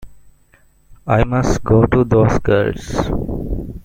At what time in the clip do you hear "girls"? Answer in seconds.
2.39-3.11